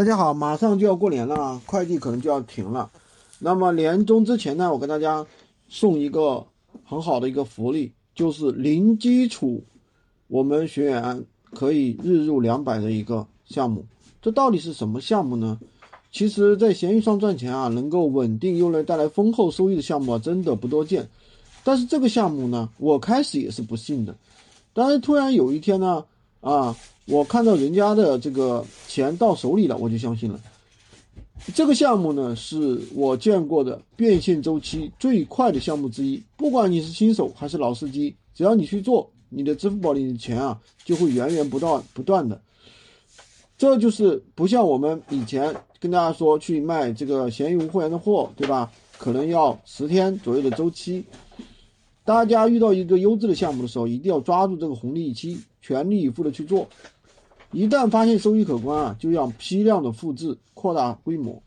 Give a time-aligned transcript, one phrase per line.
[0.00, 2.90] 大家好，马上就要过年了，快递可能就要停了。
[3.38, 5.26] 那么年终之前呢，我跟大家
[5.68, 6.42] 送一个
[6.86, 9.62] 很好的一个福利，就是零基础，
[10.28, 13.84] 我们学员可以日入两百的一个项目。
[14.22, 15.60] 这到底是什么项目呢？
[16.10, 21.06] 其实，在闲鱼上赚钱啊，能够稳定又能带来丰厚收益的项目啊，真的不多见。
[21.62, 24.16] 但是这个项目呢，我开始也是不信的，
[24.72, 26.06] 但是突然有一天呢，
[26.40, 26.76] 啊。
[27.06, 30.38] 我看到人家的这个钱到手里了，我就相信了。
[31.54, 36.22] 这个项目呢，是我见过的变现周期最快的项目之一。
[36.36, 42.40] 不管你是新手还是老司机，只要你去做，你的支付宝里的钱啊，就会源源不断不断的。
[43.58, 48.70] 这就是不像我们以前跟大家说去卖这个闲鱼无货源的货，对吧？
[48.98, 51.02] 可能要十天左右的周期。
[52.04, 56.68] 大家遇到一个优质的项目的时候，一定要抓住这个红利期，全力以赴的去做。
[57.52, 61.42] 一旦发现收益可观啊，就要批量的复制，扩大规模。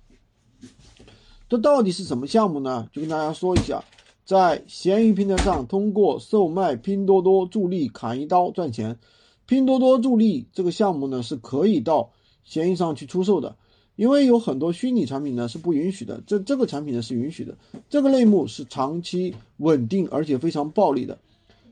[1.50, 2.88] 这到底是什么项目呢？
[2.92, 3.84] 就跟大家说一下，
[4.26, 8.98] 在闲鱼平台上，通过售卖拼多多助力砍一刀赚钱。
[9.46, 12.10] 拼多多助力这个项目呢，是可以到
[12.44, 13.56] 闲鱼上去出售的，
[13.96, 17.58] 因为有很多虚拟产品呢是不允许的，这这个产品呢是允许的。
[17.90, 21.20] 这个类目是长期稳定而且非常暴利的，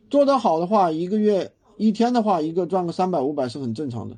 [0.10, 1.52] 做得好的话，一个月。
[1.78, 4.18] 一天的话，一个赚个三百五百是很正常的。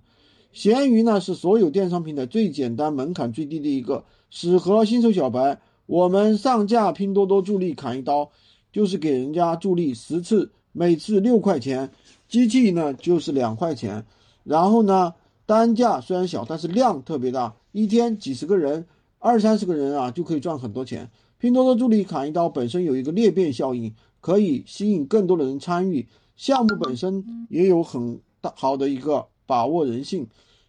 [0.52, 5.62] 闲鱼呢是所有电商平台最简单、门槛最低的一个，适合新手小白。
[5.86, 8.32] 我们上架拼多多助力砍一刀，
[8.74, 11.92] 就是给人家助力十次，每次六块钱，
[12.28, 14.06] 机器呢就是两块钱。
[14.44, 15.14] 然后呢，
[15.46, 18.86] 单价虽然小，但是量特别大，一天几十个人、
[19.20, 21.10] 二三十个人啊就可以赚很多钱。
[21.38, 26.08] 拼多多助力砍一刀本身有一个裂变效应，可以吸引更多的人参与。
[26.38, 30.28] 项目本身也有很大好的一个把握人性，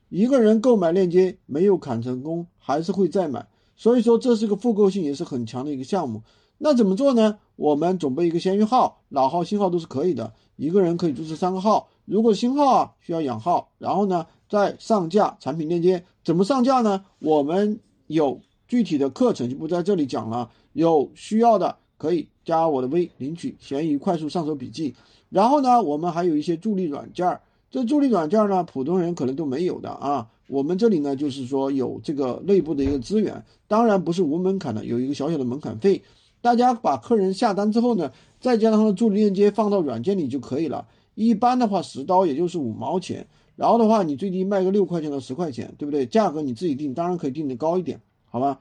[0.09, 6.23] 一个人购买链接没有砍成功，还是会再买，所以说这是个复购性也是很强的一个项目。
[6.59, 7.39] 那怎么做呢？
[7.57, 11.89] 我们准备一个闲鱼号，老号新号都是可以的，一个人可以注册三个号。
[12.05, 17.05] 如果新号啊需要养号，然后呢在上架产品链接，怎么上架呢？
[17.19, 24.95] 我们有具体的课程就不在这里讲了，有需要的可以加我的微领取闲鱼快速上手笔记。
[25.29, 30.29] 然后呢，我们还有一些助力软件儿，这助力软件儿呢，普通人可能都没有的啊。
[30.47, 36.01] 我们这里呢，就是说有这个内部的一个资源，当然不是无门槛的，有一个小小的门槛费。
[36.41, 40.87] 大家把客人下单之后呢，再将他的助力链接放到软件里就可以了。
[41.17, 43.27] 一般的话，十刀也就是五毛钱，
[43.57, 46.05] 然后的话，你最低卖个六块钱到十块钱，对不对？
[46.07, 48.01] 价格你自己定，当然可以定的高一点，
[48.31, 48.59] 好吧？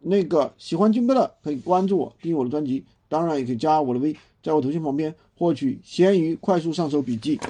[0.00, 4.14] 那个喜欢军哥的可以关注我，订阅我的专辑，当然也可以加我的微。
[4.42, 7.40] 在我头像旁边获取闲鱼快速上手笔记。